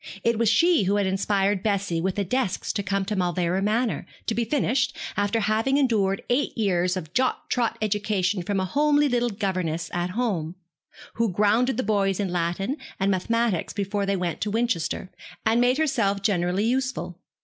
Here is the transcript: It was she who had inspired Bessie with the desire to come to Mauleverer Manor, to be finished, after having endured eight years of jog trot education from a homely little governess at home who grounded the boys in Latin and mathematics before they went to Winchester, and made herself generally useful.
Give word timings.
It 0.23 0.39
was 0.39 0.49
she 0.49 0.85
who 0.85 0.95
had 0.95 1.05
inspired 1.05 1.61
Bessie 1.61 2.01
with 2.01 2.15
the 2.15 2.23
desire 2.23 2.71
to 2.73 2.81
come 2.81 3.05
to 3.05 3.15
Mauleverer 3.15 3.61
Manor, 3.61 4.07
to 4.25 4.33
be 4.33 4.43
finished, 4.43 4.97
after 5.15 5.41
having 5.41 5.77
endured 5.77 6.23
eight 6.27 6.57
years 6.57 6.97
of 6.97 7.13
jog 7.13 7.35
trot 7.49 7.77
education 7.83 8.41
from 8.41 8.59
a 8.59 8.65
homely 8.65 9.07
little 9.07 9.29
governess 9.29 9.91
at 9.93 10.09
home 10.17 10.55
who 11.17 11.31
grounded 11.31 11.77
the 11.77 11.83
boys 11.83 12.19
in 12.19 12.31
Latin 12.31 12.77
and 12.99 13.11
mathematics 13.11 13.73
before 13.73 14.07
they 14.07 14.15
went 14.15 14.41
to 14.41 14.49
Winchester, 14.49 15.11
and 15.45 15.61
made 15.61 15.77
herself 15.77 16.23
generally 16.23 16.63
useful. 16.65 17.19